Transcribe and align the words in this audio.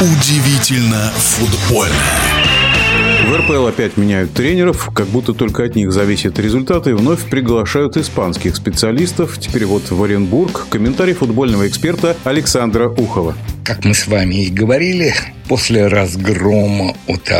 Удивительно 0.00 1.10
футбольно. 1.14 1.92
В 3.26 3.36
РПЛ 3.36 3.66
опять 3.66 3.98
меняют 3.98 4.32
тренеров, 4.32 4.88
как 4.94 5.06
будто 5.08 5.34
только 5.34 5.62
от 5.64 5.76
них 5.76 5.92
зависят 5.92 6.38
результаты, 6.38 6.90
и 6.90 6.92
вновь 6.94 7.28
приглашают 7.28 7.98
испанских 7.98 8.56
специалистов. 8.56 9.38
Теперь 9.38 9.66
вот 9.66 9.90
в 9.90 10.02
Оренбург. 10.02 10.68
Комментарий 10.70 11.12
футбольного 11.12 11.68
эксперта 11.68 12.16
Александра 12.24 12.88
Ухова. 12.88 13.36
Как 13.62 13.84
мы 13.84 13.92
с 13.92 14.06
вами 14.06 14.46
и 14.46 14.50
говорили, 14.50 15.14
после 15.48 15.86
разгрома 15.86 16.96
от 17.06 17.30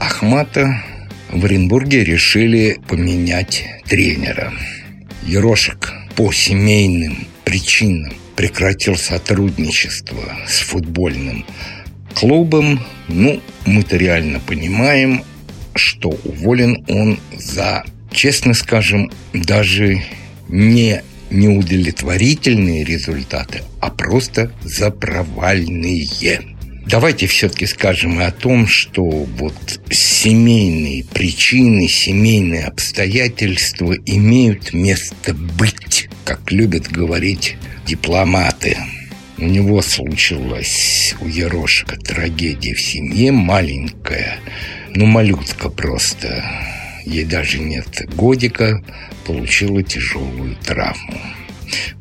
Ахмата 0.00 0.82
в 1.30 1.44
Оренбурге 1.44 2.02
решили 2.02 2.80
поменять 2.88 3.62
тренера. 3.86 4.54
Ерошек 5.26 5.92
по 6.16 6.32
семейным 6.32 7.26
причинам 7.44 8.14
прекратил 8.36 8.96
сотрудничество 8.96 10.22
с 10.48 10.60
футбольным 10.60 11.44
клубом. 12.16 12.80
Ну, 13.08 13.40
мы-то 13.66 13.96
реально 13.96 14.40
понимаем, 14.40 15.22
что 15.74 16.08
уволен 16.24 16.84
он 16.88 17.20
за, 17.36 17.84
честно 18.10 18.54
скажем, 18.54 19.10
даже 19.32 20.02
не 20.48 21.02
неудовлетворительные 21.30 22.84
результаты, 22.84 23.62
а 23.80 23.90
просто 23.90 24.52
за 24.62 24.90
провальные. 24.90 26.40
Давайте 26.86 27.26
все-таки 27.26 27.66
скажем 27.66 28.20
и 28.20 28.24
о 28.24 28.30
том, 28.30 28.68
что 28.68 29.02
вот 29.02 29.80
семейные 29.90 31.04
причины, 31.04 31.88
семейные 31.88 32.64
обстоятельства 32.64 33.92
имеют 34.06 34.72
место 34.72 35.34
быть, 35.34 36.08
как 36.24 36.52
любят 36.52 36.88
говорить 36.88 37.56
дипломаты. 37.86 38.76
У 39.38 39.44
него 39.44 39.82
случилась 39.82 41.14
у 41.20 41.26
Ерошика 41.26 41.96
трагедия 41.96 42.74
в 42.74 42.80
семье, 42.80 43.32
маленькая, 43.32 44.38
ну, 44.94 45.04
малютка 45.04 45.68
просто. 45.68 46.42
Ей 47.04 47.24
даже 47.24 47.58
нет 47.58 47.86
годика, 48.14 48.82
получила 49.26 49.82
тяжелую 49.82 50.56
травму. 50.64 51.20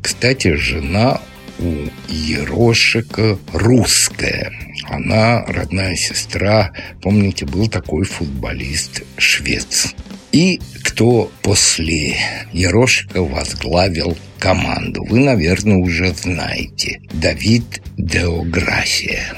Кстати, 0.01 0.55
жена 0.55 1.19
у 1.59 1.73
Ерошика 2.07 3.37
русская. 3.51 4.51
Она 4.87 5.43
родная 5.45 5.95
сестра, 5.95 6.71
помните, 7.01 7.45
был 7.45 7.67
такой 7.67 8.05
футболист 8.05 9.03
швец. 9.17 9.93
И 10.31 10.61
кто 10.95 11.29
после 11.41 12.15
Ерошика 12.53 13.21
возглавил 13.21 14.17
команду, 14.39 15.03
вы, 15.03 15.19
наверное, 15.19 15.75
уже 15.75 16.13
знаете. 16.13 17.01
Давид 17.11 17.81
Деограсия, 17.97 19.35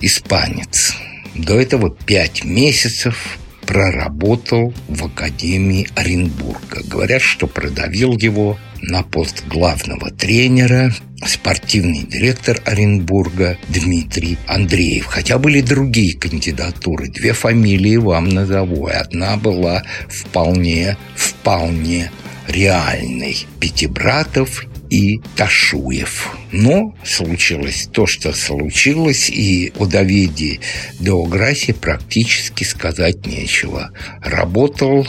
испанец. 0.00 0.94
До 1.34 1.60
этого 1.60 1.90
пять 1.90 2.44
месяцев 2.44 3.39
проработал 3.70 4.74
в 4.88 5.04
Академии 5.04 5.86
Оренбурга. 5.94 6.82
Говорят, 6.88 7.22
что 7.22 7.46
продавил 7.46 8.18
его 8.18 8.58
на 8.82 9.04
пост 9.04 9.44
главного 9.46 10.10
тренера 10.10 10.92
спортивный 11.24 12.02
директор 12.02 12.60
Оренбурга 12.64 13.58
Дмитрий 13.68 14.38
Андреев. 14.48 15.06
Хотя 15.06 15.38
были 15.38 15.60
другие 15.60 16.18
кандидатуры. 16.18 17.10
Две 17.10 17.32
фамилии 17.32 17.94
вам 17.94 18.28
назову. 18.28 18.88
И 18.88 18.92
одна 18.92 19.36
была 19.36 19.84
вполне, 20.08 20.96
вполне 21.14 22.10
реальной. 22.48 23.46
Пятибратов 23.60 24.64
и 24.90 25.20
Ташуев. 25.36 26.36
Но 26.52 26.94
случилось 27.04 27.88
то, 27.92 28.06
что 28.06 28.32
случилось, 28.32 29.30
и 29.30 29.72
о 29.78 29.86
Давиде 29.86 30.60
Деограсе 30.98 31.72
практически 31.72 32.64
сказать 32.64 33.26
нечего. 33.26 33.92
Работал 34.20 35.06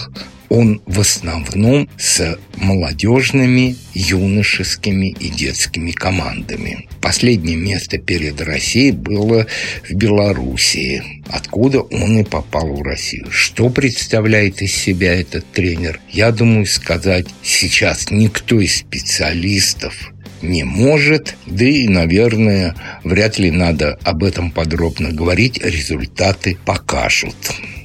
он 0.52 0.82
в 0.86 1.00
основном 1.00 1.88
с 1.98 2.38
молодежными, 2.58 3.78
юношескими 3.94 5.08
и 5.08 5.30
детскими 5.30 5.92
командами. 5.92 6.90
Последнее 7.00 7.56
место 7.56 7.98
перед 7.98 8.42
Россией 8.42 8.92
было 8.92 9.48
в 9.90 9.94
Белоруссии, 9.94 11.24
откуда 11.30 11.80
он 11.80 12.20
и 12.20 12.24
попал 12.26 12.74
в 12.74 12.82
Россию. 12.82 13.28
Что 13.32 13.70
представляет 13.70 14.62
из 14.62 14.76
себя 14.76 15.14
этот 15.14 15.50
тренер? 15.54 16.02
Я 16.10 16.32
думаю, 16.32 16.66
сказать 16.66 17.28
сейчас 17.42 18.12
никто 18.12 18.60
из 18.60 18.80
специалистов 18.80 20.12
не 20.42 20.66
может, 20.66 21.38
да 21.46 21.64
и, 21.64 21.88
наверное, 21.88 22.76
вряд 23.06 23.40
ли 23.40 23.52
надо 23.52 23.98
об 24.04 24.24
этом 24.24 24.52
подробно 24.52 25.14
говорить, 25.14 25.64
результаты 25.64 26.58
покажут. 26.66 27.38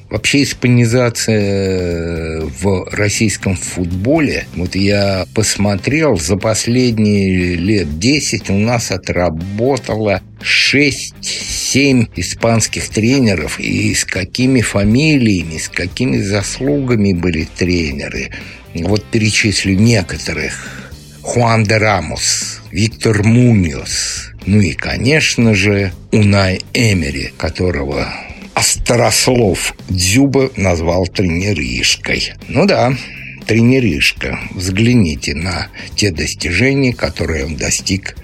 Вообще 0.09 0.45
испанизация 0.45 2.43
в 2.43 2.89
российском 2.93 3.57
футболе, 3.57 4.47
вот 4.55 4.77
я 4.77 5.27
посмотрел, 5.35 6.17
за 6.17 6.37
последние 6.37 7.57
лет 7.57 7.99
10 7.99 8.51
у 8.51 8.59
нас 8.59 8.93
отработало 8.93 10.23
6-7 10.41 12.09
испанских 12.15 12.89
тренеров, 12.89 13.59
и 13.59 13.93
с 13.95 14.05
какими 14.05 14.61
фамилиями, 14.61 15.59
с 15.59 15.69
какими 15.69 16.19
заслугами 16.19 17.13
были 17.13 17.49
тренеры. 17.57 18.31
Вот 18.75 19.05
перечислю 19.05 19.75
некоторых. 19.75 20.87
Хуан 21.23 21.65
де 21.65 21.79
Рамос, 21.79 22.61
Виктор 22.71 23.25
Муньос, 23.25 24.31
ну 24.47 24.61
и, 24.61 24.75
конечно 24.75 25.55
же, 25.55 25.93
Унай 26.13 26.61
Эмери, 26.73 27.33
которого 27.37 28.07
Острослов 28.57 29.75
Дзюба 29.91 30.51
назвал 30.57 31.07
тренеришкой. 31.07 32.33
Ну 32.49 32.65
да, 32.65 32.97
тренеришка. 33.47 34.41
Взгляните 34.51 35.35
на 35.35 35.69
те 35.95 36.11
достижения, 36.11 36.95
которые 36.95 37.45
он 37.45 37.57
достиг 37.57 38.17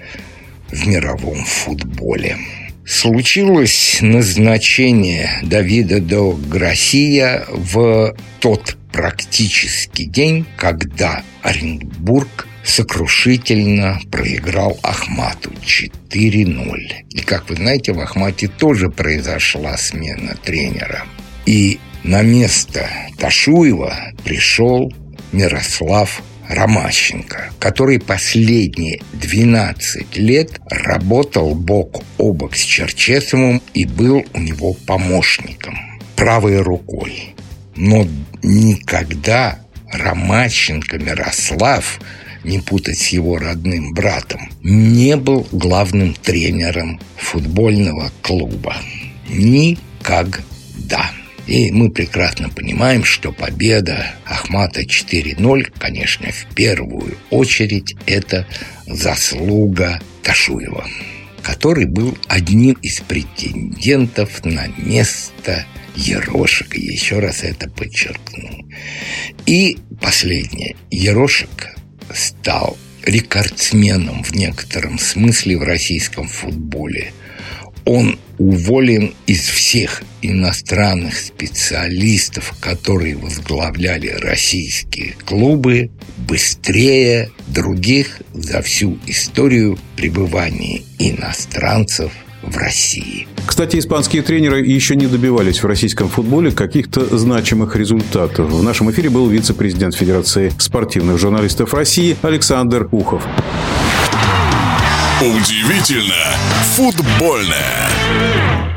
в 0.69 0.87
мировом 0.87 1.45
футболе. 1.45 2.37
Случилось 2.83 3.99
назначение 4.01 5.39
Давида 5.43 6.01
до 6.01 6.31
Грасия 6.31 7.45
в 7.49 8.15
тот 8.39 8.75
практический 8.91 10.05
день, 10.05 10.47
когда 10.57 11.21
Оренбург 11.43 12.47
сокрушительно 12.63 13.99
проиграл 14.11 14.79
Ахмату 14.83 15.51
4-0. 15.51 16.77
И, 17.09 17.21
как 17.21 17.49
вы 17.49 17.55
знаете, 17.55 17.93
в 17.93 17.99
Ахмате 17.99 18.47
тоже 18.47 18.89
произошла 18.89 19.77
смена 19.77 20.35
тренера. 20.43 21.03
И 21.45 21.79
на 22.03 22.21
место 22.21 22.87
Ташуева 23.17 23.95
пришел 24.23 24.93
Мирослав 25.31 26.21
Ромащенко, 26.47 27.51
который 27.59 27.99
последние 27.99 29.01
12 29.13 30.17
лет 30.17 30.59
работал 30.69 31.55
бок 31.55 32.03
о 32.17 32.33
бок 32.33 32.55
с 32.55 32.61
Черчесовым 32.61 33.61
и 33.73 33.85
был 33.85 34.25
у 34.33 34.39
него 34.39 34.73
помощником, 34.73 35.77
правой 36.15 36.61
рукой. 36.61 37.33
Но 37.75 38.07
никогда 38.43 39.59
Ромащенко 39.91 40.99
Мирослав 40.99 41.99
не 42.43 42.59
путать 42.59 42.99
с 42.99 43.07
его 43.09 43.37
родным 43.37 43.93
братом, 43.93 44.49
не 44.61 45.15
был 45.15 45.47
главным 45.51 46.13
тренером 46.13 46.99
футбольного 47.17 48.11
клуба. 48.21 48.75
Никогда. 49.29 51.11
И 51.47 51.71
мы 51.71 51.89
прекрасно 51.89 52.49
понимаем, 52.49 53.03
что 53.03 53.33
победа 53.33 54.15
Ахмата 54.25 54.83
4-0, 54.83 55.73
конечно, 55.77 56.31
в 56.31 56.55
первую 56.55 57.17
очередь 57.29 57.95
это 58.05 58.47
заслуга 58.87 59.99
Ташуева, 60.21 60.87
который 61.41 61.85
был 61.85 62.17
одним 62.27 62.73
из 62.81 63.01
претендентов 63.01 64.45
на 64.45 64.67
место 64.77 65.65
Ерошика. 65.95 66.77
Еще 66.79 67.19
раз 67.19 67.43
это 67.43 67.69
подчеркну. 67.69 68.65
И 69.45 69.77
последнее. 70.01 70.75
Ерошик 70.89 71.72
стал 72.43 72.77
рекордсменом 73.03 74.21
в 74.21 74.35
некотором 74.35 74.99
смысле 74.99 75.57
в 75.57 75.63
российском 75.63 76.27
футболе. 76.27 77.13
Он 77.85 78.19
уволен 78.37 79.13
из 79.27 79.47
всех 79.47 80.03
иностранных 80.21 81.17
специалистов, 81.17 82.53
которые 82.59 83.15
возглавляли 83.15 84.07
российские 84.07 85.15
клубы, 85.25 85.89
быстрее 86.17 87.31
других 87.47 88.21
за 88.33 88.61
всю 88.61 88.97
историю 89.07 89.79
пребывания 89.95 90.81
иностранцев 90.99 92.11
в 92.43 92.57
России. 92.57 93.27
Кстати, 93.45 93.77
испанские 93.77 94.21
тренеры 94.21 94.65
еще 94.65 94.95
не 94.95 95.07
добивались 95.07 95.61
в 95.63 95.65
российском 95.65 96.09
футболе 96.09 96.51
каких-то 96.51 97.17
значимых 97.17 97.75
результатов. 97.75 98.51
В 98.51 98.63
нашем 98.63 98.91
эфире 98.91 99.09
был 99.09 99.27
вице-президент 99.27 99.95
Федерации 99.95 100.51
спортивных 100.57 101.17
журналистов 101.17 101.73
России 101.73 102.15
Александр 102.21 102.87
Ухов. 102.91 103.23
Удивительно 105.21 106.35
футбольное. 106.75 108.72